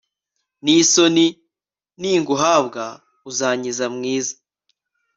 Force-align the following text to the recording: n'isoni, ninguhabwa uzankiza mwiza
n'isoni, 0.63 1.27
ninguhabwa 1.99 2.85
uzankiza 3.29 3.85
mwiza 3.95 4.35